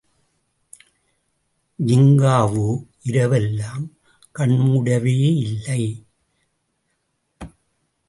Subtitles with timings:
[1.79, 2.67] ஜின்காவோ
[3.05, 3.85] இரவெல்லாம்
[4.39, 5.83] கண்மூடவேயில்லை.